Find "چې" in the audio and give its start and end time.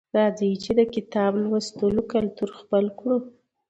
0.63-0.71